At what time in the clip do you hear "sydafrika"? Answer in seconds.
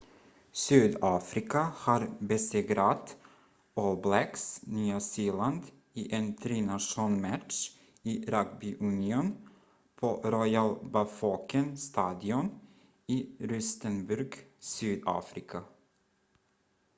0.59-1.57, 14.75-15.63